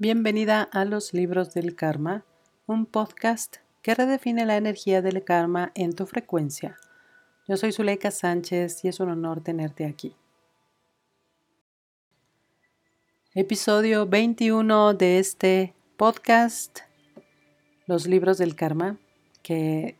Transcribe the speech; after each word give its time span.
Bienvenida 0.00 0.62
a 0.62 0.86
los 0.86 1.12
libros 1.12 1.52
del 1.52 1.76
karma, 1.76 2.24
un 2.66 2.86
podcast 2.86 3.58
que 3.82 3.94
redefine 3.94 4.46
la 4.46 4.56
energía 4.56 5.02
del 5.02 5.22
karma 5.24 5.72
en 5.74 5.94
tu 5.94 6.06
frecuencia. 6.06 6.78
Yo 7.46 7.58
soy 7.58 7.70
Zuleika 7.70 8.10
Sánchez 8.10 8.82
y 8.82 8.88
es 8.88 8.98
un 8.98 9.10
honor 9.10 9.42
tenerte 9.42 9.84
aquí. 9.84 10.16
Episodio 13.34 14.06
21 14.06 14.94
de 14.94 15.18
este 15.18 15.74
podcast, 15.98 16.78
Los 17.84 18.06
libros 18.06 18.38
del 18.38 18.56
karma, 18.56 18.96
que 19.42 19.98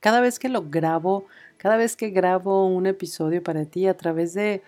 cada 0.00 0.20
vez 0.20 0.38
que 0.38 0.50
lo 0.50 0.68
grabo, 0.68 1.24
cada 1.56 1.78
vez 1.78 1.96
que 1.96 2.10
grabo 2.10 2.66
un 2.66 2.86
episodio 2.86 3.42
para 3.42 3.64
ti 3.64 3.86
a 3.86 3.96
través 3.96 4.34
de 4.34 4.62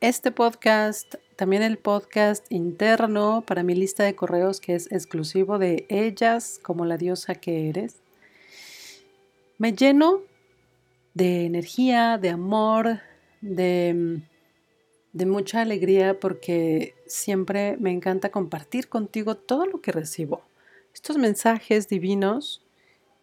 este 0.00 0.30
podcast, 0.30 1.16
también 1.36 1.62
el 1.62 1.76
podcast 1.76 2.50
interno 2.50 3.44
para 3.46 3.62
mi 3.62 3.74
lista 3.74 4.04
de 4.04 4.16
correos 4.16 4.60
que 4.60 4.74
es 4.74 4.90
exclusivo 4.90 5.58
de 5.58 5.86
ellas 5.90 6.58
como 6.62 6.86
la 6.86 6.96
diosa 6.96 7.34
que 7.34 7.68
eres. 7.68 7.96
Me 9.58 9.74
lleno 9.74 10.22
de 11.12 11.44
energía, 11.44 12.16
de 12.16 12.30
amor, 12.30 13.00
de, 13.42 14.22
de 15.12 15.26
mucha 15.26 15.60
alegría 15.60 16.18
porque 16.18 16.94
siempre 17.06 17.76
me 17.78 17.90
encanta 17.90 18.30
compartir 18.30 18.88
contigo 18.88 19.36
todo 19.36 19.66
lo 19.66 19.82
que 19.82 19.92
recibo. 19.92 20.42
Estos 20.94 21.18
mensajes 21.18 21.88
divinos 21.88 22.62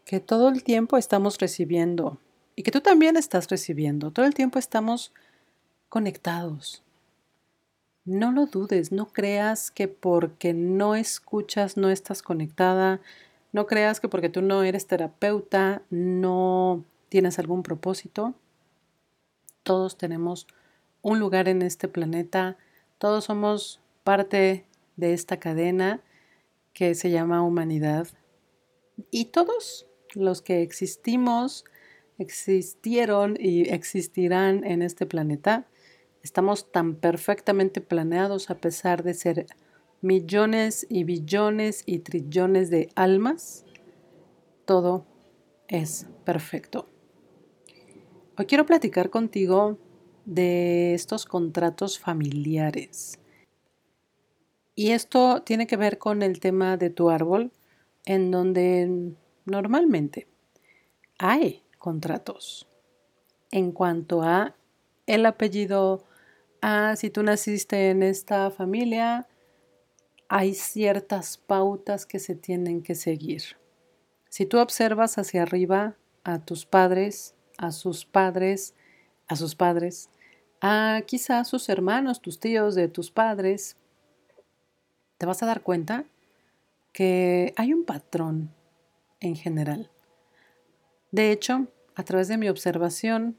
que 0.06 0.20
todo 0.20 0.50
el 0.50 0.64
tiempo 0.64 0.98
estamos 0.98 1.40
recibiendo 1.40 2.20
y 2.56 2.62
que 2.62 2.72
tú 2.72 2.82
también 2.82 3.18
estás 3.18 3.50
recibiendo. 3.50 4.12
Todo 4.12 4.28
el 4.28 4.36
tiempo 4.36 4.60
estamos 4.60 5.12
conectados. 5.90 6.83
No 8.06 8.34
lo 8.34 8.48
dudes, 8.48 8.92
no 8.92 9.08
creas 9.08 9.72
que 9.72 9.88
porque 9.88 10.54
no 10.54 10.94
escuchas 10.96 11.78
no 11.78 11.90
estás 11.90 12.22
conectada, 12.22 13.00
no 13.54 13.66
creas 13.66 14.02
que 14.02 14.10
porque 14.10 14.30
tú 14.30 14.42
no 14.42 14.64
eres 14.64 14.88
terapeuta 14.88 15.84
no 15.90 16.84
tienes 17.08 17.40
algún 17.40 17.64
propósito. 17.64 18.34
Todos 19.64 19.98
tenemos 19.98 20.48
un 21.02 21.20
lugar 21.20 21.48
en 21.48 21.62
este 21.62 21.88
planeta, 21.88 22.58
todos 22.98 23.26
somos 23.26 23.80
parte 24.04 24.66
de 24.98 25.14
esta 25.14 25.40
cadena 25.40 26.02
que 26.74 26.96
se 26.96 27.10
llama 27.10 27.42
humanidad 27.42 28.08
y 29.12 29.26
todos 29.26 29.88
los 30.14 30.42
que 30.42 30.62
existimos, 30.62 31.66
existieron 32.18 33.38
y 33.40 33.70
existirán 33.70 34.64
en 34.66 34.82
este 34.82 35.06
planeta, 35.06 35.68
Estamos 36.24 36.72
tan 36.72 36.96
perfectamente 36.96 37.82
planeados 37.82 38.50
a 38.50 38.56
pesar 38.56 39.04
de 39.04 39.14
ser 39.14 39.46
millones 40.00 40.88
y 40.90 41.04
billones 41.04 41.84
y 41.86 42.00
trillones 42.00 42.70
de 42.70 42.88
almas. 42.96 43.66
Todo 44.64 45.06
es 45.68 46.08
perfecto. 46.24 46.88
Hoy 48.38 48.46
quiero 48.46 48.66
platicar 48.66 49.10
contigo 49.10 49.78
de 50.24 50.94
estos 50.94 51.26
contratos 51.26 52.00
familiares. 52.00 53.20
Y 54.76 54.92
esto 54.92 55.42
tiene 55.42 55.68
que 55.68 55.76
ver 55.76 55.98
con 55.98 56.22
el 56.22 56.40
tema 56.40 56.78
de 56.78 56.90
tu 56.90 57.10
árbol, 57.10 57.52
en 58.06 58.32
donde 58.32 59.14
normalmente 59.44 60.28
hay 61.20 61.64
contratos 61.78 62.66
en 63.52 63.74
cuanto 63.74 64.22
a 64.22 64.56
el 65.06 65.26
apellido 65.26 66.06
ah, 66.64 66.96
si 66.96 67.10
tú 67.10 67.22
naciste 67.22 67.92
en 67.92 68.02
esta 68.02 68.50
familia, 68.50 69.28
hay 70.30 70.56
ciertas 70.56 71.38
pautas 71.38 72.06
que 72.06 72.18
se 72.18 72.36
tienen 72.36 72.82
que 72.82 72.96
seguir. 72.96 73.44
Si 74.30 74.46
tú 74.46 74.58
observas 74.58 75.18
hacia 75.18 75.44
arriba 75.44 75.96
a 76.24 76.40
tus 76.40 76.66
padres, 76.66 77.36
a 77.58 77.72
sus 77.72 78.06
padres, 78.06 78.74
a 79.28 79.36
sus 79.36 79.56
padres, 79.56 80.10
a 80.62 81.02
quizás 81.06 81.50
sus 81.50 81.68
hermanos, 81.68 82.22
tus 82.22 82.40
tíos 82.40 82.76
de 82.76 82.88
tus 82.88 83.12
padres, 83.12 83.76
te 85.18 85.26
vas 85.26 85.44
a 85.44 85.46
dar 85.46 85.62
cuenta 85.62 86.06
que 86.94 87.54
hay 87.58 87.74
un 87.74 87.84
patrón 87.84 88.54
en 89.20 89.36
general. 89.36 89.92
De 91.12 91.32
hecho, 91.32 91.68
a 91.96 92.04
través 92.04 92.28
de 92.28 92.38
mi 92.38 92.48
observación, 92.48 93.38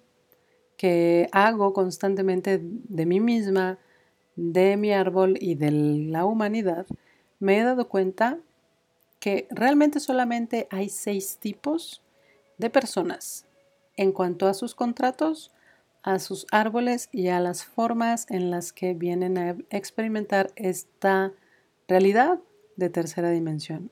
que 0.76 1.28
hago 1.32 1.72
constantemente 1.72 2.60
de 2.62 3.06
mí 3.06 3.20
misma, 3.20 3.78
de 4.36 4.76
mi 4.76 4.92
árbol 4.92 5.36
y 5.40 5.54
de 5.54 5.70
la 5.70 6.24
humanidad, 6.24 6.86
me 7.38 7.58
he 7.58 7.62
dado 7.62 7.88
cuenta 7.88 8.38
que 9.20 9.46
realmente 9.50 10.00
solamente 10.00 10.66
hay 10.70 10.88
seis 10.88 11.38
tipos 11.38 12.02
de 12.58 12.70
personas 12.70 13.46
en 13.96 14.12
cuanto 14.12 14.46
a 14.46 14.54
sus 14.54 14.74
contratos, 14.74 15.52
a 16.02 16.18
sus 16.18 16.46
árboles 16.50 17.08
y 17.12 17.28
a 17.28 17.40
las 17.40 17.64
formas 17.64 18.26
en 18.30 18.50
las 18.50 18.72
que 18.72 18.92
vienen 18.92 19.38
a 19.38 19.56
experimentar 19.70 20.50
esta 20.56 21.32
realidad 21.88 22.40
de 22.76 22.90
tercera 22.90 23.30
dimensión. 23.30 23.90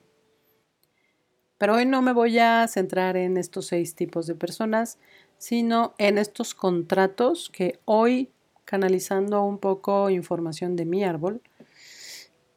Pero 1.58 1.76
hoy 1.76 1.86
no 1.86 2.02
me 2.02 2.12
voy 2.12 2.38
a 2.38 2.66
centrar 2.66 3.16
en 3.16 3.36
estos 3.36 3.66
seis 3.66 3.94
tipos 3.94 4.26
de 4.26 4.34
personas, 4.34 4.98
sino 5.42 5.96
en 5.98 6.18
estos 6.18 6.54
contratos 6.54 7.50
que 7.52 7.80
hoy, 7.84 8.30
canalizando 8.64 9.42
un 9.42 9.58
poco 9.58 10.08
información 10.08 10.76
de 10.76 10.84
mi 10.84 11.02
árbol, 11.02 11.42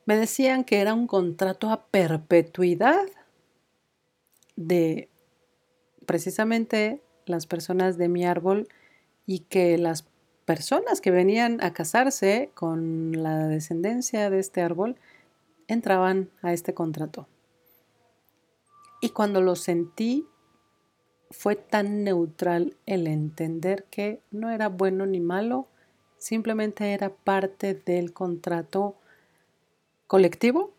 me 0.06 0.16
decían 0.16 0.63
que 0.63 0.81
era 0.81 0.94
un 0.94 1.07
contrato 1.07 1.72
a 1.72 1.88
perpetuidad 1.88 3.07
de 4.56 5.09
precisamente 6.06 7.01
las 7.25 7.47
personas 7.47 7.97
de 7.97 8.07
mi 8.07 8.23
árbol 8.23 8.68
y 9.25 9.40
que 9.40 9.79
las 9.79 10.06
personas 10.46 11.02
que 11.02 11.09
venían 11.09 11.63
a 11.63 11.73
casarse 11.73 12.52
con 12.53 13.13
la 13.13 13.47
descendencia 13.47 14.29
de 14.29 14.38
este 14.38 14.62
árbol 14.62 14.96
entraban 15.67 16.29
a 16.44 16.53
este 16.53 16.75
contrato. 16.75 17.28
Y 19.02 19.09
cuando 19.09 19.41
lo 19.41 19.56
sentí 19.56 20.28
fue 21.38 21.56
tan 21.56 22.03
neutral 22.03 22.75
el 22.85 23.07
entender 23.07 23.84
que 23.90 24.22
no 24.31 24.50
era 24.50 24.69
bueno 24.69 25.06
ni 25.06 25.19
malo, 25.19 25.68
simplemente 26.18 26.94
era 26.94 27.09
parte 27.09 27.73
del 27.73 28.13
contrato 28.13 28.96
colectivo, 30.07 30.73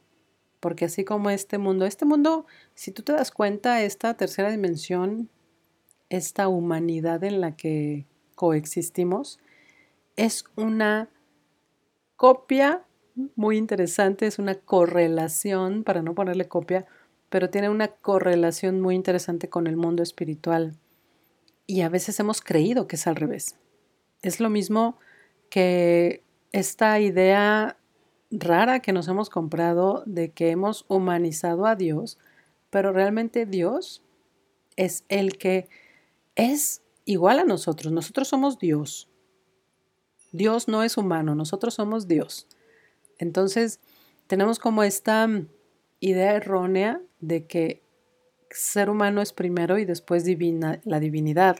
porque 0.61 0.87
así 0.87 1.05
como 1.05 1.31
este 1.31 1.59
mundo, 1.59 1.84
este 1.84 2.05
mundo, 2.05 2.47
si 2.75 2.91
tú 2.91 3.03
te 3.03 3.12
das 3.12 3.31
cuenta, 3.31 3.83
esta 3.83 4.15
tercera 4.15 4.50
dimensión, 4.50 5.28
esta 6.09 6.49
humanidad 6.49 7.23
en 7.23 7.41
la 7.41 7.55
que 7.55 8.06
coexistimos, 8.34 9.38
es 10.17 10.44
una 10.56 11.11
copia 12.17 12.83
muy 13.34 13.59
interesante, 13.59 14.27
es 14.27 14.38
una 14.38 14.55
correlación, 14.55 15.84
para 15.84 16.03
no 16.03 16.15
ponerle 16.15 16.49
copia, 16.49 16.87
pero 17.28 17.50
tiene 17.50 17.69
una 17.69 17.88
correlación 17.88 18.81
muy 18.81 18.94
interesante 18.94 19.48
con 19.48 19.66
el 19.66 19.76
mundo 19.76 20.03
espiritual. 20.03 20.76
Y 21.66 21.81
a 21.81 21.88
veces 21.88 22.19
hemos 22.20 22.41
creído 22.41 22.87
que 22.87 22.97
es 22.97 23.06
al 23.06 23.16
revés. 23.16 23.56
Es 24.22 24.41
lo 24.41 24.50
mismo 24.50 24.98
que 25.50 26.22
esta 26.53 27.00
idea 27.00 27.76
rara 28.31 28.81
que 28.81 28.92
nos 28.92 29.09
hemos 29.09 29.31
comprado 29.31 30.03
de 30.06 30.31
que 30.31 30.50
hemos 30.50 30.84
humanizado 30.88 31.66
a 31.66 31.76
Dios, 31.76 32.19
pero 32.70 32.92
realmente 32.92 33.47
Dios 33.47 34.03
es 34.76 35.04
el 35.08 35.38
que 35.38 35.69
es 36.34 36.82
igual 37.04 37.38
a 37.38 37.44
nosotros. 37.44 37.93
Nosotros 37.93 38.28
somos 38.28 38.58
Dios. 38.58 39.08
Dios 40.32 40.69
no 40.69 40.82
es 40.82 40.97
humano, 40.97 41.34
nosotros 41.34 41.75
somos 41.75 42.08
Dios. 42.08 42.47
Entonces, 43.19 43.81
tenemos 44.26 44.58
como 44.58 44.82
esta 44.82 45.28
idea 46.00 46.34
errónea 46.34 47.00
de 47.20 47.46
que 47.46 47.82
ser 48.50 48.90
humano 48.90 49.22
es 49.22 49.32
primero 49.32 49.78
y 49.78 49.84
después 49.84 50.25
divina, 50.25 50.81
la 50.84 51.00
divinidad. 51.00 51.58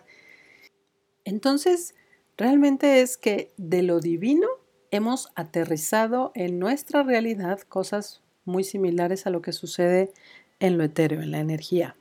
Entonces, 1.25 1.95
realmente 2.37 3.01
es 3.01 3.17
que 3.17 3.53
de 3.57 3.83
lo 3.83 4.01
divino 4.01 4.49
hemos 4.91 5.29
aterrizado 5.35 6.33
en 6.35 6.59
nuestra 6.59 7.03
realidad 7.03 7.61
cosas 7.61 8.23
muy 8.45 8.65
similares 8.65 9.27
a 9.27 9.31
lo 9.31 9.43
que 9.43 9.53
sucede 9.53 10.13
en 10.61 10.79
lo 10.79 10.85
etéreo, 10.85 11.21
en 11.21 11.33
la 11.33 11.41
energía. 11.41 11.97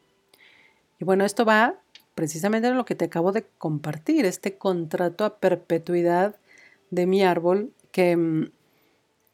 Y 0.99 1.05
bueno, 1.05 1.25
esto 1.25 1.43
va 1.45 1.79
precisamente 2.13 2.67
en 2.67 2.77
lo 2.77 2.85
que 2.85 2.95
te 2.95 3.05
acabo 3.05 3.31
de 3.31 3.45
compartir, 3.57 4.25
este 4.25 4.57
contrato 4.57 5.25
a 5.25 5.39
perpetuidad 5.39 6.38
de 6.91 7.07
mi 7.07 7.23
árbol 7.23 7.73
que 7.91 8.15
mm, 8.15 8.51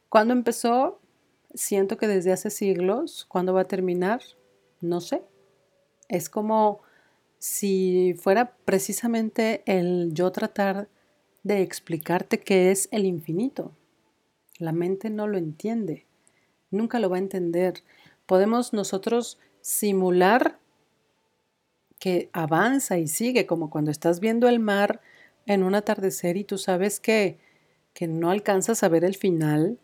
cuando 0.10 0.34
empezó 0.34 1.01
siento 1.54 1.98
que 1.98 2.08
desde 2.08 2.32
hace 2.32 2.50
siglos, 2.50 3.26
¿cuándo 3.26 3.54
va 3.54 3.62
a 3.62 3.68
terminar? 3.68 4.22
No 4.80 5.02
sé. 5.02 5.24
Es 6.08 6.30
como 6.30 6.82
si 7.40 8.14
fuera 8.20 8.56
precisamente 8.66 9.64
el 9.66 10.14
yo 10.14 10.32
tratar 10.32 10.90
de 11.44 11.62
explicarte 11.62 12.40
qué 12.40 12.72
es 12.72 12.88
el 12.92 13.06
infinito. 13.06 13.72
La 14.60 14.72
mente 14.72 15.10
no 15.10 15.28
lo 15.28 15.38
entiende. 15.38 16.06
nunca 16.70 17.00
lo 17.00 17.10
va 17.10 17.18
a 17.18 17.20
entender. 17.20 17.84
Podemos 18.26 18.72
nosotros 18.72 19.40
simular 19.60 20.60
que 22.00 22.30
avanza 22.32 22.98
y 22.98 23.08
sigue, 23.08 23.46
como 23.46 23.70
cuando 23.70 23.92
estás 23.92 24.20
viendo 24.20 24.48
el 24.48 24.60
mar 24.60 25.02
en 25.46 25.64
un 25.64 25.76
atardecer 25.76 26.38
y 26.38 26.44
tú 26.44 26.58
sabes 26.58 27.00
que, 27.00 27.40
que 27.94 28.08
no 28.08 28.32
alcanzas 28.32 28.84
a 28.84 28.90
ver 28.90 29.04
el 29.04 29.16
final, 29.16 29.80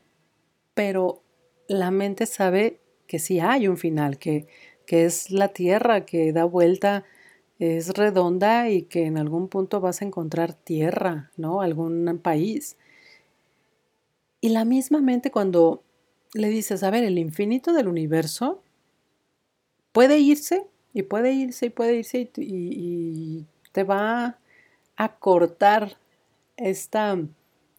pero 0.73 1.23
la 1.67 1.91
mente 1.91 2.25
sabe 2.25 2.79
que 3.07 3.19
sí 3.19 3.39
hay 3.39 3.67
un 3.67 3.77
final, 3.77 4.17
que, 4.17 4.47
que 4.85 5.05
es 5.05 5.31
la 5.31 5.49
tierra 5.49 6.05
que 6.05 6.33
da 6.33 6.45
vuelta, 6.45 7.05
es 7.59 7.89
redonda 7.89 8.69
y 8.69 8.83
que 8.83 9.05
en 9.05 9.17
algún 9.17 9.47
punto 9.47 9.81
vas 9.81 10.01
a 10.01 10.05
encontrar 10.05 10.53
tierra, 10.53 11.31
¿no? 11.37 11.61
Algún 11.61 12.19
país. 12.21 12.77
Y 14.41 14.49
la 14.49 14.65
misma 14.65 15.01
mente 15.01 15.31
cuando 15.31 15.83
le 16.33 16.49
dices, 16.49 16.83
a 16.83 16.91
ver, 16.91 17.03
el 17.03 17.17
infinito 17.17 17.73
del 17.73 17.87
universo 17.87 18.61
puede 19.91 20.19
irse 20.19 20.67
y 20.93 21.03
puede 21.03 21.33
irse 21.33 21.67
y 21.67 21.69
puede 21.69 21.95
irse 21.95 22.31
y, 22.37 23.45
te 23.71 23.83
va 23.83 24.39
a 24.95 25.17
cortar 25.19 25.97
esta 26.55 27.15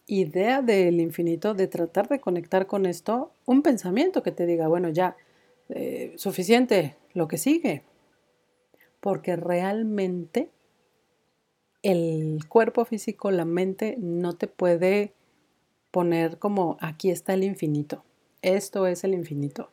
idea 0.09 0.61
del 0.63 0.99
infinito, 0.99 1.53
de 1.53 1.67
tratar 1.67 2.09
de 2.09 2.19
conectar 2.19 2.65
con 2.65 2.87
esto, 2.87 3.31
un 3.45 3.61
pensamiento 3.61 4.23
que 4.23 4.31
te 4.31 4.47
diga, 4.47 4.67
bueno, 4.67 4.89
ya, 4.89 5.15
eh, 5.69 6.13
suficiente, 6.17 6.95
lo 7.13 7.27
que 7.27 7.37
sigue. 7.37 7.83
Porque 8.99 9.35
realmente 9.35 10.49
el 11.83 12.39
cuerpo 12.49 12.85
físico, 12.85 13.29
la 13.29 13.45
mente, 13.45 13.95
no 13.99 14.33
te 14.35 14.47
puede 14.47 15.13
poner 15.91 16.39
como 16.39 16.77
aquí 16.81 17.11
está 17.11 17.35
el 17.35 17.43
infinito. 17.43 18.03
Esto 18.41 18.87
es 18.87 19.03
el 19.03 19.13
infinito. 19.13 19.69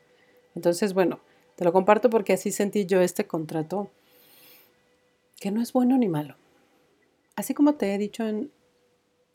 Entonces, 0.55 0.93
bueno, 0.93 1.21
te 1.57 1.65
lo 1.65 1.73
comparto 1.73 2.11
porque 2.11 2.35
así 2.35 2.53
sentí 2.53 2.85
yo 2.85 3.01
este 3.01 3.27
contrato, 3.27 3.91
que 5.41 5.51
no 5.51 5.63
es 5.63 5.73
bueno 5.73 5.97
ni 5.97 6.09
malo. 6.09 6.37
Así 7.37 7.55
como 7.55 7.75
te 7.75 7.95
he 7.95 7.99
dicho 7.99 8.27
en 8.27 8.51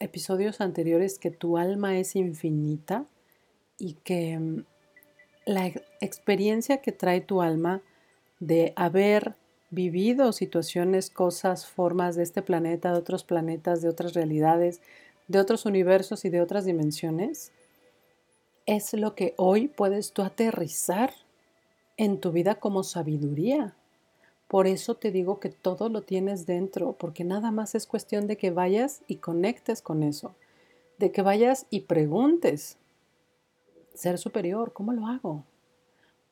episodios 0.01 0.61
anteriores 0.61 1.19
que 1.19 1.31
tu 1.31 1.57
alma 1.57 1.97
es 1.97 2.15
infinita 2.15 3.05
y 3.77 3.93
que 4.03 4.37
mm, 4.37 4.65
la 5.45 5.71
experiencia 5.99 6.81
que 6.81 6.91
trae 6.91 7.21
tu 7.21 7.41
alma 7.41 7.81
de 8.39 8.73
haber 8.75 9.35
vivido 9.69 10.33
situaciones, 10.33 11.09
cosas, 11.09 11.65
formas 11.65 12.15
de 12.15 12.23
este 12.23 12.41
planeta, 12.41 12.91
de 12.91 12.99
otros 12.99 13.23
planetas, 13.23 13.81
de 13.81 13.89
otras 13.89 14.13
realidades, 14.13 14.81
de 15.27 15.39
otros 15.39 15.65
universos 15.65 16.25
y 16.25 16.29
de 16.29 16.41
otras 16.41 16.65
dimensiones, 16.65 17.53
es 18.65 18.93
lo 18.93 19.15
que 19.15 19.33
hoy 19.37 19.67
puedes 19.67 20.11
tú 20.11 20.21
aterrizar 20.21 21.13
en 21.97 22.19
tu 22.19 22.31
vida 22.31 22.55
como 22.55 22.83
sabiduría. 22.83 23.75
Por 24.51 24.67
eso 24.67 24.95
te 24.95 25.11
digo 25.11 25.39
que 25.39 25.47
todo 25.47 25.87
lo 25.87 26.01
tienes 26.01 26.45
dentro, 26.45 26.91
porque 26.91 27.23
nada 27.23 27.51
más 27.51 27.73
es 27.73 27.87
cuestión 27.87 28.27
de 28.27 28.35
que 28.35 28.51
vayas 28.51 29.01
y 29.07 29.15
conectes 29.15 29.81
con 29.81 30.03
eso, 30.03 30.35
de 30.97 31.13
que 31.13 31.21
vayas 31.21 31.67
y 31.69 31.79
preguntes, 31.79 32.77
ser 33.93 34.17
superior, 34.17 34.73
¿cómo 34.73 34.91
lo 34.91 35.07
hago? 35.07 35.45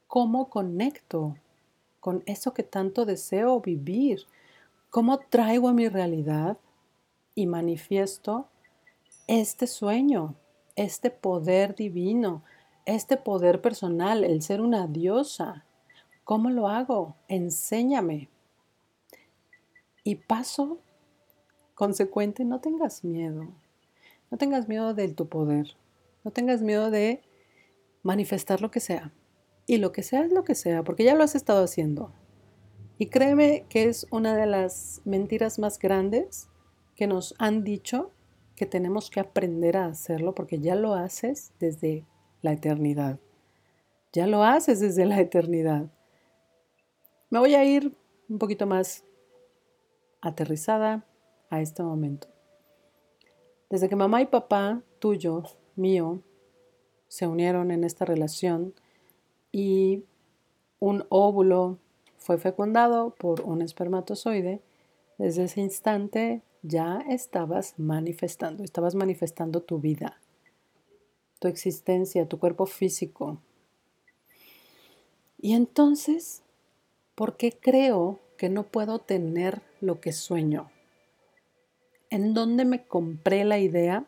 ¿Cómo 0.08 0.50
conecto 0.50 1.38
con 2.02 2.22
eso 2.26 2.54
que 2.54 2.64
tanto 2.64 3.06
deseo 3.06 3.62
vivir? 3.62 4.26
¿Cómo 4.90 5.20
traigo 5.20 5.70
a 5.70 5.74
mi 5.74 5.88
realidad 5.88 6.58
y 7.36 7.48
manifiesto 7.48 8.48
este 9.28 9.66
sueño, 9.66 10.36
este 10.76 11.10
poder 11.10 11.74
divino, 11.74 12.44
este 12.86 13.16
poder 13.16 13.62
personal, 13.62 14.26
el 14.26 14.42
ser 14.42 14.60
una 14.60 14.88
diosa. 14.88 15.64
¿Cómo 16.30 16.52
lo 16.52 16.68
hago? 16.68 17.16
Enséñame. 17.28 18.30
Y 20.04 20.14
paso 20.14 20.80
consecuente, 21.74 22.46
no 22.46 22.62
tengas 22.62 23.04
miedo. 23.04 23.48
No 24.30 24.38
tengas 24.38 24.68
miedo 24.68 24.94
de 24.94 25.08
tu 25.08 25.28
poder. 25.28 25.76
No 26.24 26.30
tengas 26.30 26.62
miedo 26.62 26.92
de 26.92 27.24
manifestar 28.04 28.62
lo 28.62 28.70
que 28.70 28.80
sea. 28.80 29.12
Y 29.66 29.78
lo 29.78 29.92
que 29.92 30.04
sea 30.04 30.24
es 30.24 30.32
lo 30.32 30.44
que 30.44 30.54
sea, 30.54 30.84
porque 30.84 31.04
ya 31.04 31.16
lo 31.16 31.24
has 31.24 31.34
estado 31.34 31.64
haciendo. 31.64 32.14
Y 33.00 33.08
créeme 33.08 33.66
que 33.68 33.86
es 33.86 34.06
una 34.12 34.36
de 34.36 34.46
las 34.46 35.02
mentiras 35.06 35.58
más 35.58 35.80
grandes 35.80 36.48
que 36.96 37.08
nos 37.08 37.34
han 37.40 37.64
dicho 37.64 38.12
que 38.56 38.68
tenemos 38.68 39.10
que 39.10 39.20
aprender 39.20 39.78
a 39.78 39.88
hacerlo 39.88 40.36
porque 40.36 40.60
ya 40.60 40.76
lo 40.76 40.94
haces 40.94 41.54
desde 41.60 42.06
la 42.44 42.52
eternidad. 42.52 43.20
Ya 44.14 44.28
lo 44.28 44.44
haces 44.44 44.80
desde 44.80 45.08
la 45.08 45.20
eternidad. 45.20 45.90
Me 47.30 47.40
voy 47.40 47.56
a 47.56 47.64
ir 47.64 47.96
un 48.28 48.38
poquito 48.38 48.66
más 48.66 49.04
aterrizada 50.22 51.06
a 51.50 51.62
este 51.62 51.84
momento. 51.84 52.28
Desde 53.70 53.88
que 53.88 53.96
mamá 53.96 54.22
y 54.22 54.26
papá, 54.26 54.82
tuyo, 55.00 55.44
mío, 55.76 56.22
se 57.08 57.28
unieron 57.28 57.72
en 57.72 57.84
esta 57.84 58.06
relación 58.06 58.74
y 59.52 60.04
un 60.80 61.06
óvulo 61.10 61.78
fue 62.18 62.38
fecundado 62.38 63.12
por 63.16 63.42
un 63.42 63.62
espermatozoide, 63.62 64.62
desde 65.18 65.46
ese 65.46 65.62
instante 65.62 66.42
ya 66.62 67.04
estabas 67.10 67.78
manifestando, 67.78 68.64
estabas 68.64 68.96
manifestando 68.96 69.62
tu 69.62 69.80
vida 69.80 70.20
tu 71.40 71.48
existencia, 71.48 72.28
tu 72.28 72.38
cuerpo 72.38 72.66
físico. 72.66 73.42
Y 75.42 75.54
entonces, 75.54 76.44
¿por 77.20 77.36
qué 77.36 77.52
creo 77.52 78.18
que 78.38 78.48
no 78.48 78.64
puedo 78.64 79.00
tener 79.00 79.62
lo 79.82 80.00
que 80.00 80.14
sueño? 80.14 80.72
¿En 82.10 82.34
dónde 82.34 82.64
me 82.64 82.86
compré 82.86 83.44
la 83.44 83.60
idea 83.60 84.06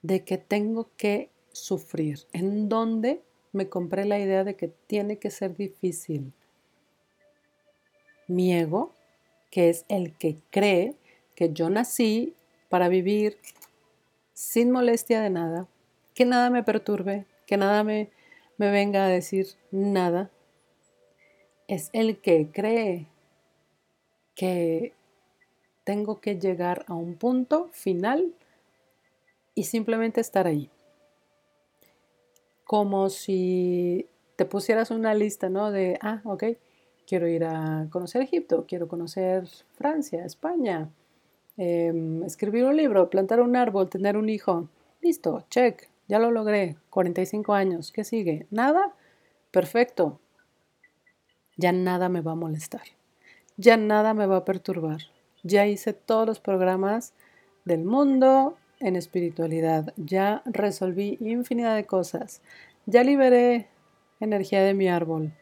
de 0.00 0.22
que 0.22 0.38
tengo 0.38 0.90
que 0.96 1.30
sufrir? 1.50 2.20
¿En 2.32 2.68
dónde 2.68 3.20
me 3.50 3.68
compré 3.68 4.04
la 4.04 4.20
idea 4.20 4.44
de 4.44 4.54
que 4.54 4.68
tiene 4.68 5.18
que 5.18 5.30
ser 5.32 5.56
difícil? 5.56 6.32
Mi 8.28 8.54
ego, 8.54 8.92
que 9.50 9.68
es 9.68 9.84
el 9.88 10.16
que 10.16 10.36
cree 10.50 10.94
que 11.34 11.52
yo 11.52 11.68
nací 11.68 12.36
para 12.68 12.86
vivir 12.86 13.38
sin 14.34 14.70
molestia 14.70 15.20
de 15.20 15.30
nada, 15.30 15.66
que 16.14 16.24
nada 16.26 16.48
me 16.48 16.62
perturbe, 16.62 17.26
que 17.48 17.56
nada 17.56 17.82
me, 17.82 18.08
me 18.56 18.70
venga 18.70 19.04
a 19.04 19.08
decir 19.08 19.48
nada. 19.72 20.30
Es 21.66 21.90
el 21.92 22.18
que 22.18 22.50
cree 22.52 23.06
que 24.34 24.92
tengo 25.84 26.20
que 26.20 26.38
llegar 26.38 26.84
a 26.88 26.94
un 26.94 27.14
punto 27.14 27.68
final 27.72 28.34
y 29.54 29.64
simplemente 29.64 30.20
estar 30.20 30.46
ahí. 30.46 30.70
Como 32.64 33.08
si 33.08 34.06
te 34.36 34.44
pusieras 34.44 34.90
una 34.90 35.14
lista, 35.14 35.48
¿no? 35.48 35.70
De, 35.70 35.98
ah, 36.02 36.20
ok, 36.24 36.44
quiero 37.06 37.28
ir 37.28 37.44
a 37.44 37.86
conocer 37.90 38.22
Egipto, 38.22 38.64
quiero 38.66 38.88
conocer 38.88 39.46
Francia, 39.74 40.24
España, 40.24 40.90
em, 41.56 42.22
escribir 42.24 42.64
un 42.64 42.76
libro, 42.76 43.10
plantar 43.10 43.40
un 43.40 43.56
árbol, 43.56 43.88
tener 43.88 44.16
un 44.16 44.28
hijo. 44.28 44.68
Listo, 45.02 45.44
check. 45.50 45.88
Ya 46.08 46.18
lo 46.18 46.30
logré, 46.30 46.76
45 46.90 47.54
años. 47.54 47.92
¿Qué 47.92 48.04
sigue? 48.04 48.46
¿Nada? 48.50 48.94
Perfecto. 49.50 50.20
Ya 51.56 51.72
nada 51.72 52.08
me 52.08 52.20
va 52.20 52.32
a 52.32 52.36
molestar. 52.36 52.82
Ya 53.56 53.76
nada 53.76 54.14
me 54.14 54.26
va 54.26 54.38
a 54.38 54.44
perturbar. 54.44 55.00
Ya 55.42 55.66
hice 55.66 55.92
todos 55.92 56.26
los 56.26 56.40
programas 56.40 57.12
del 57.64 57.84
mundo 57.84 58.56
en 58.80 58.96
espiritualidad. 58.96 59.92
Ya 59.96 60.42
resolví 60.44 61.18
infinidad 61.20 61.76
de 61.76 61.86
cosas. 61.86 62.42
Ya 62.86 63.04
liberé 63.04 63.68
energía 64.20 64.62
de 64.62 64.74
mi 64.74 64.88
árbol. 64.88 65.32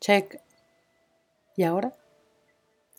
Check. 0.00 0.40
¿Y 1.56 1.64
ahora? 1.64 1.92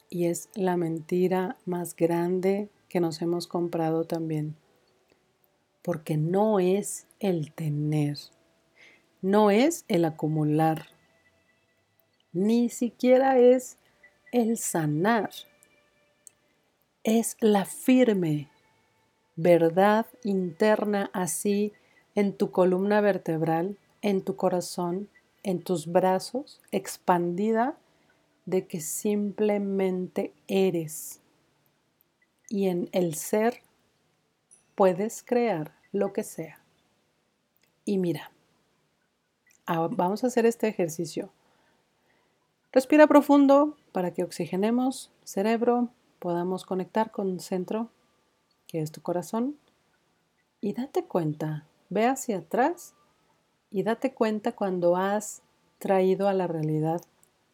Y 0.09 0.25
es 0.25 0.49
la 0.53 0.77
mentira 0.77 1.57
más 1.65 1.95
grande 1.95 2.69
que 2.87 2.99
nos 2.99 3.21
hemos 3.21 3.47
comprado 3.47 4.05
también 4.05 4.55
porque 5.81 6.17
no 6.17 6.59
es 6.59 7.07
el 7.19 7.51
tener, 7.51 8.17
no 9.21 9.49
es 9.51 9.85
el 9.87 10.05
acumular, 10.05 10.87
ni 12.31 12.69
siquiera 12.69 13.37
es 13.37 13.77
el 14.31 14.57
sanar, 14.57 15.31
es 17.03 17.37
la 17.39 17.65
firme 17.65 18.49
verdad 19.35 20.05
interna 20.23 21.09
así 21.13 21.71
en 22.13 22.33
tu 22.35 22.51
columna 22.51 22.99
vertebral, 22.99 23.77
en 24.01 24.21
tu 24.21 24.35
corazón, 24.35 25.09
en 25.43 25.61
tus 25.61 25.87
brazos, 25.87 26.61
expandida 26.71 27.77
de 28.45 28.67
que 28.67 28.81
simplemente 28.81 30.33
eres. 30.47 31.21
Y 32.49 32.67
en 32.67 32.89
el 32.91 33.15
ser 33.15 33.61
puedes 34.75 35.23
crear 35.23 35.73
lo 35.93 36.11
que 36.11 36.23
sea. 36.23 36.59
Y 37.85 37.97
mira, 37.97 38.31
vamos 39.65 40.23
a 40.23 40.27
hacer 40.27 40.45
este 40.45 40.67
ejercicio. 40.67 41.31
Respira 42.71 43.07
profundo 43.07 43.75
para 43.91 44.11
que 44.11 44.23
oxigenemos 44.23 45.11
cerebro, 45.23 45.89
podamos 46.19 46.65
conectar 46.65 47.11
con 47.11 47.29
el 47.29 47.39
centro, 47.39 47.89
que 48.67 48.81
es 48.81 48.91
tu 48.91 49.01
corazón, 49.01 49.57
y 50.61 50.73
date 50.73 51.03
cuenta, 51.05 51.65
ve 51.89 52.05
hacia 52.05 52.39
atrás 52.39 52.93
y 53.71 53.83
date 53.83 54.13
cuenta 54.13 54.51
cuando 54.51 54.95
has 54.97 55.41
traído 55.79 56.27
a 56.27 56.33
la 56.33 56.47
realidad 56.47 57.01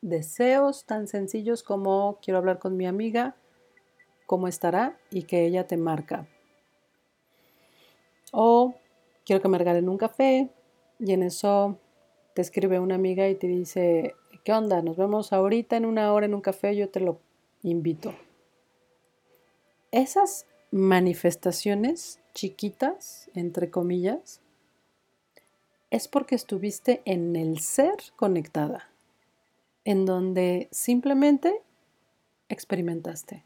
deseos 0.01 0.85
tan 0.85 1.07
sencillos 1.07 1.63
como 1.63 2.19
quiero 2.21 2.37
hablar 2.37 2.59
con 2.59 2.77
mi 2.77 2.85
amiga, 2.85 3.35
cómo 4.27 4.47
estará 4.47 4.99
y 5.09 5.23
que 5.23 5.45
ella 5.45 5.65
te 5.65 5.77
marca. 5.77 6.27
O 8.31 8.75
quiero 9.25 9.41
que 9.41 9.47
me 9.47 9.57
regalen 9.57 9.89
un 9.89 9.97
café 9.97 10.49
y 10.99 11.13
en 11.13 11.23
eso 11.23 11.79
te 12.35 12.41
escribe 12.41 12.79
una 12.79 12.95
amiga 12.95 13.27
y 13.29 13.35
te 13.35 13.47
dice, 13.47 14.15
¿qué 14.45 14.53
onda? 14.53 14.81
Nos 14.83 14.95
vemos 14.95 15.33
ahorita 15.33 15.75
en 15.75 15.85
una 15.85 16.13
hora 16.13 16.27
en 16.27 16.35
un 16.35 16.41
café, 16.41 16.75
yo 16.75 16.87
te 16.87 17.01
lo 17.01 17.19
invito. 17.63 18.13
Esas 19.91 20.45
manifestaciones 20.71 22.21
chiquitas, 22.33 23.29
entre 23.33 23.71
comillas, 23.71 24.39
es 25.89 26.07
porque 26.07 26.35
estuviste 26.35 27.01
en 27.05 27.35
el 27.35 27.59
ser 27.59 27.95
conectada, 28.15 28.89
en 29.83 30.05
donde 30.05 30.69
simplemente 30.71 31.61
experimentaste. 32.47 33.43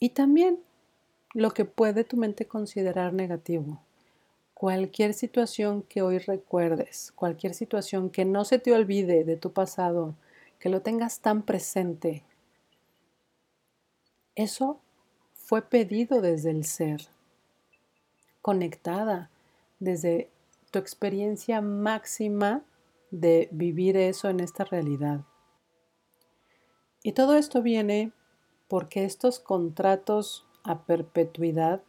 Y 0.00 0.10
también 0.10 0.60
lo 1.34 1.50
que 1.52 1.66
puede 1.66 2.04
tu 2.04 2.16
mente 2.16 2.46
considerar 2.46 3.12
negativo. 3.12 3.82
Cualquier 4.58 5.12
situación 5.12 5.82
que 5.82 6.00
hoy 6.00 6.16
recuerdes, 6.16 7.12
cualquier 7.14 7.52
situación 7.52 8.08
que 8.08 8.24
no 8.24 8.46
se 8.46 8.58
te 8.58 8.72
olvide 8.72 9.22
de 9.22 9.36
tu 9.36 9.52
pasado, 9.52 10.14
que 10.58 10.70
lo 10.70 10.80
tengas 10.80 11.20
tan 11.20 11.42
presente, 11.42 12.24
eso 14.34 14.80
fue 15.34 15.60
pedido 15.60 16.22
desde 16.22 16.52
el 16.52 16.64
ser, 16.64 17.02
conectada 18.40 19.30
desde 19.78 20.30
tu 20.70 20.78
experiencia 20.78 21.60
máxima 21.60 22.64
de 23.10 23.50
vivir 23.52 23.98
eso 23.98 24.30
en 24.30 24.40
esta 24.40 24.64
realidad. 24.64 25.20
Y 27.02 27.12
todo 27.12 27.36
esto 27.36 27.60
viene 27.60 28.10
porque 28.68 29.04
estos 29.04 29.38
contratos 29.38 30.46
a 30.64 30.86
perpetuidad 30.86 31.82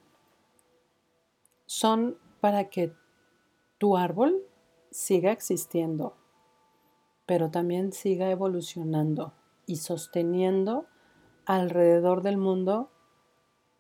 son 1.66 2.18
para 2.40 2.70
que 2.70 2.94
tu 3.78 3.98
árbol 3.98 4.44
siga 4.92 5.32
existiendo, 5.32 6.16
pero 7.26 7.52
también 7.52 7.92
siga 7.94 8.30
evolucionando 8.32 9.34
y 9.66 9.78
sosteniendo 9.78 10.86
alrededor 11.46 12.22
del 12.22 12.38
mundo 12.38 12.90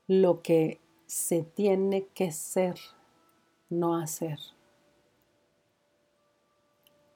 lo 0.08 0.42
que 0.42 0.82
se 1.06 1.44
tiene 1.44 2.08
que 2.08 2.32
ser, 2.32 2.76
no 3.70 3.96
hacer. 3.96 4.40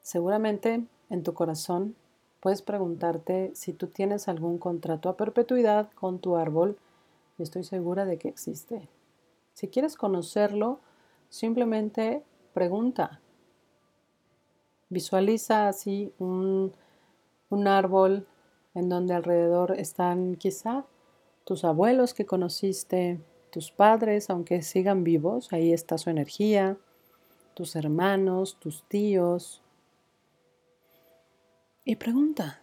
Seguramente 0.02 0.86
en 1.10 1.24
tu 1.24 1.34
corazón 1.34 1.96
puedes 2.40 2.62
preguntarte 2.62 3.52
si 3.54 3.74
tú 3.74 3.88
tienes 3.88 4.28
algún 4.28 4.58
contrato 4.58 5.10
a 5.10 5.18
perpetuidad 5.18 5.92
con 5.94 6.20
tu 6.20 6.36
árbol 6.36 6.78
estoy 7.44 7.64
segura 7.64 8.06
de 8.06 8.18
que 8.18 8.30
existe. 8.30 8.90
Si 9.54 9.68
quieres 9.68 9.96
conocerlo, 9.96 10.80
simplemente 11.32 12.24
pregunta. 12.54 13.22
Visualiza 14.90 15.70
así 15.70 16.14
un, 16.20 16.74
un 17.50 17.68
árbol 17.68 18.28
en 18.76 18.90
donde 18.90 19.16
alrededor 19.16 19.80
están 19.80 20.36
quizá 20.36 20.86
tus 21.46 21.64
abuelos 21.64 22.14
que 22.14 22.26
conociste, 22.26 23.20
tus 23.50 23.72
padres, 23.72 24.30
aunque 24.30 24.62
sigan 24.62 25.04
vivos, 25.04 25.52
ahí 25.52 25.74
está 25.74 25.98
su 25.98 26.10
energía, 26.10 26.78
tus 27.54 27.76
hermanos, 27.76 28.58
tus 28.60 28.84
tíos. 28.84 29.62
Y 31.86 31.96
pregunta, 31.96 32.62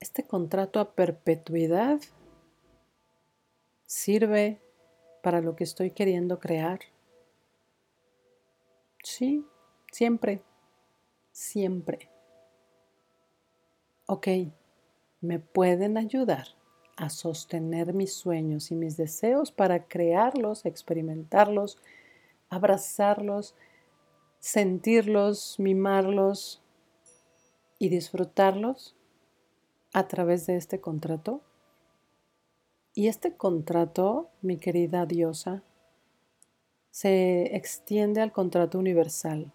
¿este 0.00 0.26
contrato 0.26 0.80
a 0.80 0.92
perpetuidad 0.92 2.00
sirve 3.84 4.60
para 5.22 5.42
lo 5.42 5.54
que 5.54 5.64
estoy 5.64 5.90
queriendo 5.90 6.38
crear? 6.40 6.80
Sí, 9.02 9.46
siempre, 9.90 10.42
siempre. 11.32 12.10
Ok, 14.06 14.28
¿me 15.20 15.38
pueden 15.38 15.96
ayudar? 15.98 16.60
a 17.00 17.08
sostener 17.08 17.94
mis 17.94 18.12
sueños 18.12 18.70
y 18.70 18.74
mis 18.74 18.98
deseos 18.98 19.52
para 19.52 19.88
crearlos, 19.88 20.66
experimentarlos, 20.66 21.78
abrazarlos, 22.50 23.54
sentirlos, 24.38 25.58
mimarlos 25.58 26.60
y 27.78 27.88
disfrutarlos 27.88 28.96
a 29.94 30.08
través 30.08 30.44
de 30.44 30.56
este 30.56 30.78
contrato. 30.82 31.40
Y 32.92 33.08
este 33.08 33.34
contrato, 33.34 34.28
mi 34.42 34.58
querida 34.58 35.06
diosa, 35.06 35.62
se 36.90 37.56
extiende 37.56 38.20
al 38.20 38.32
contrato 38.32 38.78
universal, 38.78 39.52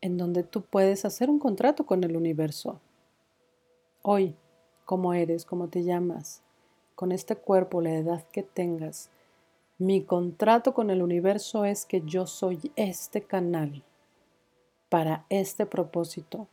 en 0.00 0.18
donde 0.18 0.42
tú 0.42 0.62
puedes 0.62 1.04
hacer 1.04 1.30
un 1.30 1.38
contrato 1.38 1.86
con 1.86 2.04
el 2.04 2.16
universo. 2.16 2.80
Hoy, 4.02 4.36
cómo 4.84 5.14
eres, 5.14 5.44
cómo 5.44 5.68
te 5.68 5.84
llamas, 5.84 6.42
con 6.94 7.12
este 7.12 7.36
cuerpo, 7.36 7.80
la 7.80 7.94
edad 7.94 8.24
que 8.30 8.42
tengas. 8.42 9.10
Mi 9.78 10.02
contrato 10.02 10.74
con 10.74 10.90
el 10.90 11.02
universo 11.02 11.64
es 11.64 11.84
que 11.84 12.02
yo 12.02 12.26
soy 12.26 12.72
este 12.76 13.22
canal 13.22 13.82
para 14.88 15.26
este 15.28 15.66
propósito. 15.66 16.48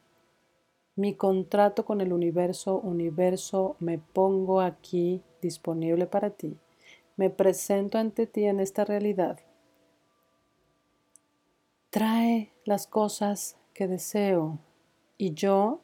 Mi 0.96 1.16
contrato 1.16 1.86
con 1.86 2.02
el 2.02 2.14
universo, 2.14 2.80
universo, 2.80 3.76
me 3.80 3.98
pongo 3.98 4.62
aquí 4.62 5.22
disponible 5.42 6.06
para 6.06 6.30
ti. 6.30 6.58
Me 7.16 7.30
presento 7.30 7.98
ante 7.98 8.28
ti 8.28 8.46
en 8.46 8.60
esta 8.60 8.86
realidad. 8.86 9.40
Trae 11.90 12.52
las 12.66 12.88
cosas 12.88 13.58
que 13.74 13.88
deseo 13.88 14.60
y 15.18 15.34
yo 15.34 15.82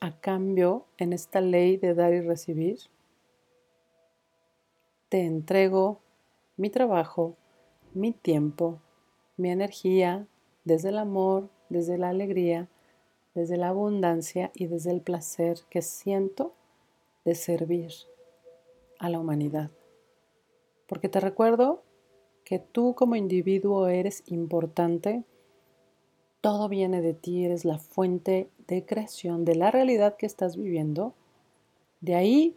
a 0.00 0.20
cambio 0.20 0.86
en 0.96 1.12
esta 1.12 1.40
ley 1.40 1.76
de 1.76 1.94
dar 1.94 2.12
y 2.12 2.20
recibir? 2.20 2.78
Te 5.08 5.24
entrego 5.24 6.00
mi 6.56 6.70
trabajo, 6.70 7.36
mi 7.94 8.12
tiempo, 8.12 8.80
mi 9.36 9.50
energía, 9.50 10.26
desde 10.64 10.90
el 10.90 10.98
amor, 10.98 11.48
desde 11.68 11.98
la 11.98 12.10
alegría, 12.10 12.68
desde 13.34 13.56
la 13.56 13.68
abundancia 13.68 14.50
y 14.54 14.66
desde 14.66 14.90
el 14.90 15.00
placer 15.00 15.58
que 15.70 15.82
siento 15.82 16.54
de 17.24 17.34
servir 17.34 17.92
a 18.98 19.08
la 19.08 19.18
humanidad. 19.18 19.70
Porque 20.88 21.08
te 21.08 21.20
recuerdo 21.20 21.84
que 22.44 22.58
tú 22.58 22.94
como 22.96 23.14
individuo 23.14 23.86
eres 23.86 24.24
importante 24.26 25.24
todo 26.40 26.68
viene 26.68 27.02
de 27.02 27.14
ti, 27.14 27.44
eres 27.44 27.64
la 27.64 27.78
fuente 27.78 28.48
de 28.66 28.84
creación 28.84 29.44
de 29.44 29.56
la 29.56 29.70
realidad 29.70 30.16
que 30.16 30.26
estás 30.26 30.56
viviendo. 30.56 31.14
De 32.00 32.14
ahí 32.14 32.56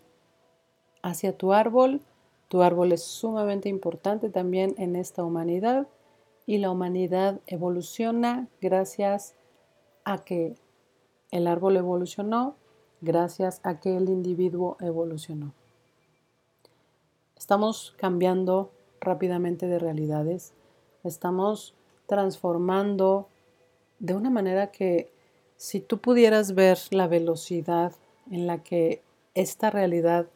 hacia 1.02 1.36
tu 1.36 1.54
árbol, 1.54 2.02
tu 2.48 2.62
árbol 2.62 2.92
es 2.92 3.04
sumamente 3.04 3.70
importante 3.70 4.30
también 4.30 4.76
en 4.78 4.96
esta 4.96 5.24
humanidad 5.24 5.88
y 6.46 6.58
la 6.60 6.70
humanidad 6.70 7.40
evoluciona 7.48 8.48
gracias 8.62 9.36
a 10.04 10.24
que 10.24 10.56
el 11.32 11.48
árbol 11.48 11.78
evolucionó, 11.78 12.56
gracias 13.00 13.62
a 13.64 13.80
que 13.80 13.96
el 13.96 14.10
individuo 14.10 14.78
evolucionó. 14.80 15.54
Estamos 17.42 17.96
cambiando 17.98 18.70
rápidamente 19.00 19.66
de 19.66 19.80
realidades, 19.80 20.54
estamos 21.04 21.74
transformando 22.06 23.30
de 23.98 24.14
una 24.14 24.30
manera 24.30 24.70
que 24.70 25.12
si 25.58 25.80
tú 25.80 25.98
pudieras 25.98 26.54
ver 26.54 26.78
la 26.92 27.08
velocidad 27.08 27.94
en 28.30 28.46
la 28.46 28.62
que 28.62 29.02
esta 29.34 29.72
realidad 29.72 30.28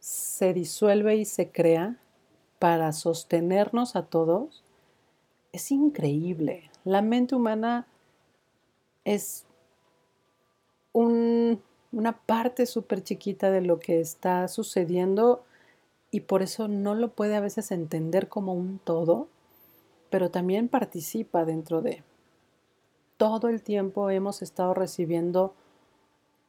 se 0.00 0.54
disuelve 0.54 1.16
y 1.16 1.26
se 1.26 1.50
crea 1.50 1.98
para 2.58 2.94
sostenernos 2.94 3.94
a 3.94 4.06
todos, 4.06 4.64
es 5.52 5.70
increíble. 5.70 6.70
La 6.82 7.02
mente 7.02 7.34
humana 7.34 7.86
es 9.04 9.44
una 10.94 12.18
parte 12.24 12.64
súper 12.64 13.02
chiquita 13.02 13.50
de 13.50 13.60
lo 13.60 13.78
que 13.78 14.00
está 14.00 14.48
sucediendo 14.48 15.44
y 16.10 16.20
por 16.20 16.42
eso 16.42 16.68
no 16.68 16.94
lo 16.94 17.12
puede 17.12 17.36
a 17.36 17.40
veces 17.40 17.70
entender 17.70 18.28
como 18.28 18.54
un 18.54 18.78
todo, 18.78 19.28
pero 20.10 20.30
también 20.30 20.68
participa 20.68 21.44
dentro 21.44 21.82
de. 21.82 22.02
todo 23.16 23.48
el 23.48 23.62
tiempo 23.62 24.10
hemos 24.10 24.42
estado 24.42 24.74
recibiendo 24.74 25.54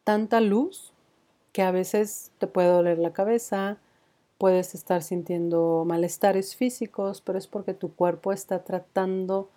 tanta 0.04 0.40
luz 0.40 0.94
que 1.52 1.64
a 1.64 1.72
veces 1.72 2.32
te 2.38 2.48
puede 2.48 2.70
doler 2.70 3.00
la 3.00 3.12
cabeza, 3.12 3.80
puedes 4.38 4.76
estar 4.76 5.02
sintiendo 5.02 5.84
malestares 5.86 6.56
físicos, 6.56 7.22
pero 7.22 7.38
es 7.38 7.48
porque 7.48 7.74
tu 7.74 7.94
cuerpo 7.94 8.32
está 8.32 8.64
tratando 8.64 9.50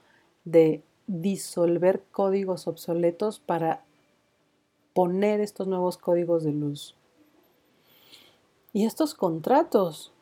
de 0.44 0.82
disolver 1.06 2.02
códigos 2.10 2.66
obsoletos 2.66 3.40
para 3.40 3.84
poner 4.94 5.40
estos 5.40 5.68
nuevos 5.68 5.98
códigos 5.98 6.44
de 6.44 6.52
luz. 6.52 6.96
Y 8.72 8.86
estos 8.86 9.14
contratos 9.14 10.12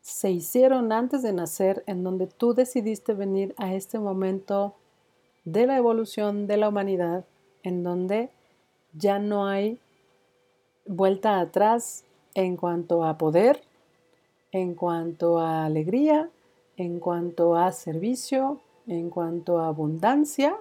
se 0.00 0.30
hicieron 0.30 0.92
antes 0.92 1.22
de 1.22 1.32
nacer, 1.32 1.82
en 1.86 2.04
donde 2.04 2.26
tú 2.26 2.54
decidiste 2.54 3.14
venir 3.14 3.54
a 3.58 3.74
este 3.74 3.98
momento 3.98 4.74
de 5.44 5.66
la 5.66 5.76
evolución 5.76 6.46
de 6.46 6.56
la 6.56 6.68
humanidad, 6.68 7.24
en 7.62 7.82
donde 7.82 8.30
ya 8.92 9.18
no 9.18 9.46
hay 9.46 9.78
vuelta 10.86 11.40
atrás 11.40 12.04
en 12.34 12.56
cuanto 12.56 13.04
a 13.04 13.18
poder, 13.18 13.62
en 14.52 14.74
cuanto 14.74 15.38
a 15.38 15.64
alegría, 15.64 16.30
en 16.76 17.00
cuanto 17.00 17.56
a 17.56 17.72
servicio, 17.72 18.60
en 18.86 19.10
cuanto 19.10 19.58
a 19.58 19.68
abundancia, 19.68 20.56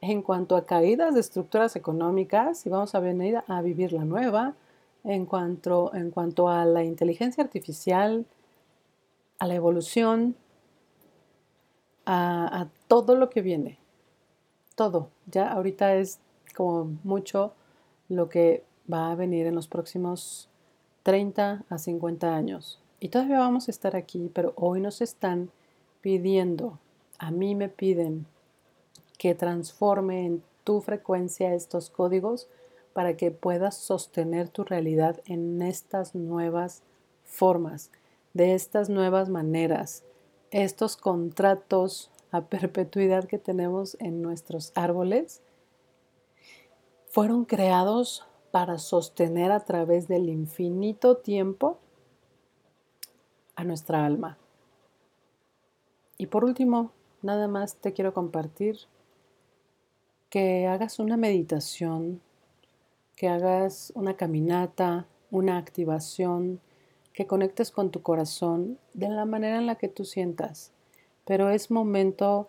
en 0.00 0.22
cuanto 0.22 0.56
a 0.56 0.64
caídas 0.64 1.14
de 1.14 1.20
estructuras 1.20 1.76
económicas, 1.76 2.64
y 2.64 2.70
vamos 2.70 2.94
a 2.94 3.00
venir 3.00 3.42
a 3.46 3.60
vivir 3.60 3.92
la 3.92 4.04
nueva, 4.04 4.54
en 5.04 5.26
cuanto, 5.26 5.94
en 5.94 6.10
cuanto 6.10 6.48
a 6.48 6.64
la 6.64 6.84
inteligencia 6.84 7.42
artificial, 7.42 8.26
a 9.38 9.46
la 9.46 9.54
evolución, 9.54 10.36
a, 12.04 12.60
a 12.60 12.68
todo 12.88 13.14
lo 13.14 13.30
que 13.30 13.42
viene. 13.42 13.78
Todo. 14.74 15.10
Ya 15.26 15.50
ahorita 15.52 15.94
es 15.94 16.20
como 16.54 16.96
mucho 17.04 17.54
lo 18.08 18.28
que 18.28 18.64
va 18.92 19.10
a 19.10 19.14
venir 19.14 19.46
en 19.46 19.54
los 19.54 19.68
próximos 19.68 20.48
30 21.02 21.64
a 21.68 21.78
50 21.78 22.34
años. 22.34 22.80
Y 22.98 23.08
todavía 23.08 23.38
vamos 23.38 23.68
a 23.68 23.70
estar 23.70 23.96
aquí, 23.96 24.30
pero 24.34 24.52
hoy 24.56 24.80
nos 24.80 25.00
están 25.00 25.50
pidiendo, 26.00 26.78
a 27.18 27.30
mí 27.30 27.54
me 27.54 27.68
piden 27.68 28.26
que 29.18 29.34
transforme 29.34 30.26
en 30.26 30.42
tu 30.64 30.80
frecuencia 30.80 31.54
estos 31.54 31.90
códigos 31.90 32.48
para 32.92 33.16
que 33.16 33.30
puedas 33.30 33.76
sostener 33.76 34.48
tu 34.48 34.64
realidad 34.64 35.20
en 35.26 35.62
estas 35.62 36.14
nuevas 36.14 36.82
formas, 37.24 37.90
de 38.34 38.54
estas 38.54 38.88
nuevas 38.88 39.28
maneras, 39.28 40.04
estos 40.50 40.96
contratos 40.96 42.10
a 42.30 42.40
perpetuidad 42.46 43.24
que 43.24 43.38
tenemos 43.38 43.96
en 44.00 44.22
nuestros 44.22 44.72
árboles 44.74 45.42
fueron 47.06 47.44
creados 47.44 48.24
para 48.52 48.78
sostener 48.78 49.52
a 49.52 49.60
través 49.64 50.08
del 50.08 50.28
infinito 50.28 51.16
tiempo 51.16 51.78
a 53.56 53.64
nuestra 53.64 54.06
alma. 54.06 54.38
Y 56.18 56.26
por 56.26 56.44
último, 56.44 56.92
nada 57.22 57.48
más 57.48 57.76
te 57.76 57.92
quiero 57.92 58.14
compartir 58.14 58.78
que 60.28 60.66
hagas 60.66 60.98
una 60.98 61.16
meditación, 61.16 62.20
que 63.20 63.28
hagas 63.28 63.92
una 63.94 64.16
caminata, 64.16 65.06
una 65.30 65.58
activación, 65.58 66.58
que 67.12 67.26
conectes 67.26 67.70
con 67.70 67.90
tu 67.90 68.00
corazón 68.00 68.78
de 68.94 69.10
la 69.10 69.26
manera 69.26 69.58
en 69.58 69.66
la 69.66 69.74
que 69.74 69.88
tú 69.88 70.06
sientas. 70.06 70.72
Pero 71.26 71.50
es 71.50 71.70
momento 71.70 72.48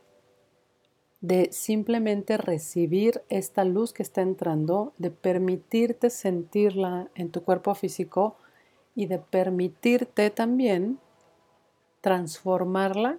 de 1.19 1.49
simplemente 1.51 2.37
recibir 2.37 3.21
esta 3.27 3.65
luz 3.65 3.91
que 3.91 4.01
está 4.01 4.21
entrando, 4.21 4.93
de 4.97 5.11
permitirte 5.11 6.09
sentirla 6.09 7.09
en 7.15 7.31
tu 7.31 7.43
cuerpo 7.43 7.75
físico 7.75 8.37
y 8.95 9.07
de 9.07 9.19
permitirte 9.19 10.29
también 10.29 10.99
transformarla 11.99 13.17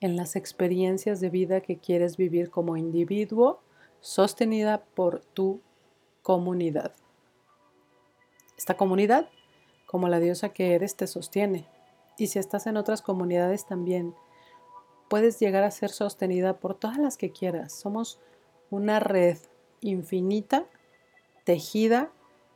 en 0.00 0.16
las 0.16 0.36
experiencias 0.36 1.20
de 1.20 1.28
vida 1.28 1.60
que 1.60 1.76
quieres 1.76 2.16
vivir 2.16 2.48
como 2.48 2.78
individuo, 2.78 3.60
sostenida 4.00 4.86
por 4.94 5.20
tu 5.34 5.60
comunidad. 6.28 6.92
Esta 8.58 8.76
comunidad, 8.76 9.30
como 9.86 10.10
la 10.10 10.20
diosa 10.20 10.50
que 10.50 10.74
eres, 10.74 10.94
te 10.94 11.06
sostiene. 11.06 11.66
Y 12.18 12.26
si 12.26 12.38
estás 12.38 12.66
en 12.66 12.76
otras 12.76 13.00
comunidades 13.00 13.64
también, 13.64 14.14
puedes 15.08 15.40
llegar 15.40 15.64
a 15.64 15.70
ser 15.70 15.88
sostenida 15.88 16.58
por 16.58 16.74
todas 16.74 16.98
las 16.98 17.16
que 17.16 17.32
quieras. 17.32 17.72
Somos 17.72 18.20
una 18.68 19.00
red 19.00 19.38
infinita, 19.80 20.66
tejida 21.44 22.10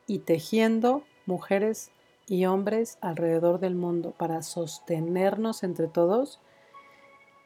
y 0.06 0.18
tejiendo 0.18 1.02
mujeres 1.24 1.92
y 2.26 2.44
hombres 2.44 2.98
alrededor 3.00 3.58
del 3.58 3.74
mundo 3.74 4.12
para 4.18 4.42
sostenernos 4.42 5.62
entre 5.62 5.88
todos 5.88 6.40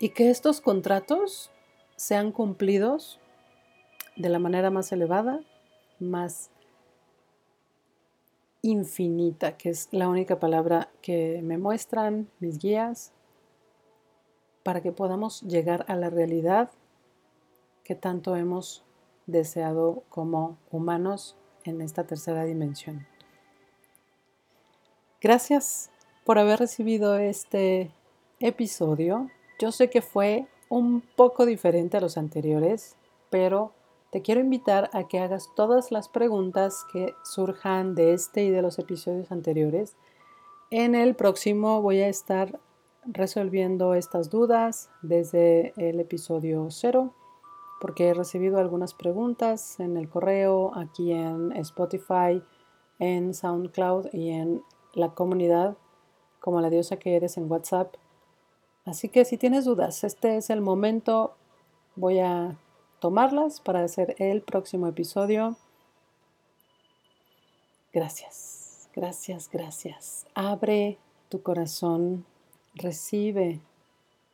y 0.01 0.09
que 0.09 0.31
estos 0.31 0.61
contratos 0.61 1.53
sean 1.95 2.33
cumplidos 2.33 3.21
de 4.17 4.29
la 4.29 4.41
manera 4.41 4.71
más 4.71 4.91
elevada, 4.91 5.41
más 5.99 6.51
infinita, 8.63 9.57
que 9.57 9.71
es 9.71 9.89
la 9.93 10.09
única 10.09 10.39
palabra 10.39 10.91
que 11.03 11.41
me 11.43 11.59
muestran 11.59 12.29
mis 12.41 12.59
guías, 12.59 13.13
para 14.63 14.81
que 14.81 14.91
podamos 14.91 15.43
llegar 15.43 15.85
a 15.89 15.95
la 15.95 16.11
realidad 16.11 16.71
que 17.85 17.95
tanto 17.95 18.35
hemos 18.35 18.85
deseado 19.27 20.03
como 20.09 20.59
humanos 20.73 21.37
en 21.65 21.81
esta 21.81 22.05
tercera 22.05 22.45
dimensión. 22.45 23.07
Gracias 25.21 25.91
por 26.25 26.39
haber 26.39 26.59
recibido 26.59 27.17
este 27.17 27.93
episodio. 28.41 29.31
Yo 29.61 29.71
sé 29.71 29.89
que 29.89 30.03
fue 30.03 30.47
un 30.69 31.01
poco 31.01 31.47
diferente 31.47 31.97
a 31.97 32.01
los 32.01 32.19
anteriores, 32.19 32.97
pero 33.31 33.73
te 34.11 34.23
quiero 34.23 34.41
invitar 34.41 34.91
a 34.93 35.09
que 35.09 35.19
hagas 35.19 35.51
todas 35.55 35.91
las 35.91 36.09
preguntas 36.09 36.85
que 36.93 37.15
surjan 37.25 37.95
de 37.95 38.13
este 38.13 38.45
y 38.45 38.51
de 38.51 38.63
los 38.63 38.79
episodios 38.79 39.33
anteriores. 39.33 39.97
En 40.71 40.95
el 40.95 41.15
próximo 41.15 41.83
voy 41.83 42.01
a 42.01 42.09
estar 42.09 42.59
resolviendo 43.05 43.95
estas 43.95 44.31
dudas 44.31 44.91
desde 45.03 45.73
el 45.77 46.01
episodio 46.01 46.67
cero, 46.71 47.15
porque 47.81 48.09
he 48.09 48.15
recibido 48.15 48.59
algunas 48.59 48.95
preguntas 48.95 49.79
en 49.81 49.97
el 49.97 50.09
correo, 50.09 50.73
aquí 50.75 51.13
en 51.13 51.53
Spotify, 51.53 52.43
en 52.99 53.35
SoundCloud 53.35 54.13
y 54.13 54.31
en 54.31 54.63
la 54.95 55.11
comunidad 55.11 55.77
como 56.41 56.61
la 56.61 56.71
diosa 56.71 56.97
que 56.97 57.17
eres 57.17 57.37
en 57.37 57.51
WhatsApp. 57.51 57.95
Así 58.85 59.09
que 59.09 59.25
si 59.25 59.37
tienes 59.37 59.65
dudas, 59.65 60.05
este 60.05 60.37
es 60.37 60.49
el 60.49 60.61
momento. 60.61 61.35
Voy 61.97 62.21
a 62.21 62.57
tomarlas 63.01 63.61
para 63.61 63.85
hacer 63.85 64.17
el 64.19 64.43
próximo 64.43 64.87
episodio. 64.87 65.57
Gracias, 67.93 68.89
gracias, 68.95 69.49
gracias. 69.51 70.27
Abre 70.35 70.99
tu 71.29 71.43
corazón 71.43 72.25
recibe, 72.77 73.61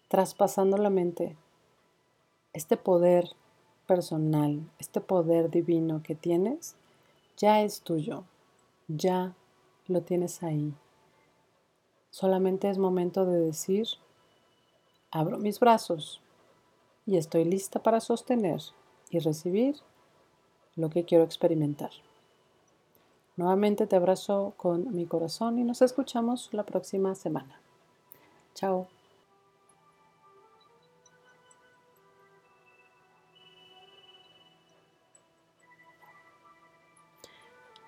traspasando 0.09 0.77
la 0.77 0.91
mente, 0.91 1.37
este 2.53 2.77
poder 2.77 3.31
personal, 3.87 4.69
este 4.79 5.01
poder 5.01 5.51
divino 5.51 6.03
que 6.03 6.15
tienes, 6.15 6.75
ya 7.37 7.63
es 7.63 7.81
tuyo, 7.81 8.25
ya 8.89 9.35
lo 9.87 10.03
tienes 10.03 10.43
ahí. 10.43 10.75
Solamente 12.11 12.69
es 12.69 12.79
momento 12.79 13.25
de 13.25 13.41
decir, 13.41 13.87
abro 15.11 15.39
mis 15.39 15.59
brazos 15.61 16.21
y 17.07 17.17
estoy 17.17 17.45
lista 17.45 17.83
para 17.83 18.01
sostener 18.01 18.61
y 19.11 19.19
recibir 19.19 19.77
lo 20.77 20.91
que 20.91 21.05
quiero 21.05 21.25
experimentar. 21.25 21.91
Nuevamente 23.37 23.87
te 23.87 23.97
abrazo 23.97 24.55
con 24.57 24.95
mi 24.95 25.07
corazón 25.07 25.59
y 25.59 25.65
nos 25.65 25.83
escuchamos 25.83 26.51
la 26.53 26.65
próxima 26.65 27.15
semana. 27.15 27.61
Chao. 28.55 28.89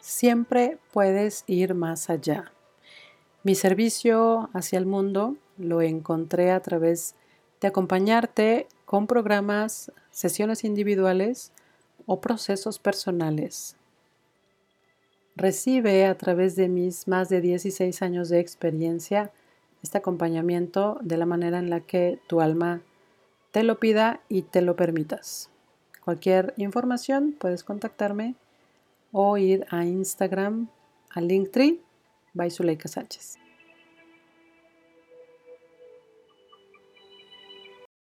Siempre 0.00 0.78
puedes 0.92 1.44
ir 1.46 1.74
más 1.74 2.08
allá. 2.08 2.52
Mi 3.42 3.54
servicio 3.54 4.48
hacia 4.54 4.78
el 4.78 4.86
mundo 4.86 5.36
lo 5.58 5.82
encontré 5.82 6.50
a 6.50 6.60
través 6.60 7.14
de 7.64 7.68
acompañarte 7.68 8.66
con 8.84 9.06
programas, 9.06 9.90
sesiones 10.10 10.64
individuales 10.64 11.50
o 12.04 12.20
procesos 12.20 12.78
personales. 12.78 13.74
Recibe 15.34 16.04
a 16.04 16.14
través 16.18 16.56
de 16.56 16.68
mis 16.68 17.08
más 17.08 17.30
de 17.30 17.40
16 17.40 18.02
años 18.02 18.28
de 18.28 18.40
experiencia 18.40 19.32
este 19.82 19.96
acompañamiento 19.96 20.98
de 21.00 21.16
la 21.16 21.24
manera 21.24 21.58
en 21.58 21.70
la 21.70 21.80
que 21.80 22.18
tu 22.26 22.42
alma 22.42 22.82
te 23.50 23.62
lo 23.62 23.80
pida 23.80 24.20
y 24.28 24.42
te 24.42 24.60
lo 24.60 24.76
permitas. 24.76 25.48
Cualquier 26.04 26.52
información 26.58 27.34
puedes 27.38 27.64
contactarme 27.64 28.34
o 29.10 29.38
ir 29.38 29.64
a 29.70 29.86
Instagram 29.86 30.68
a 31.08 31.22
Linktree 31.22 31.80
by 32.34 32.50
Zuleika 32.50 32.88
Sánchez. 32.88 33.43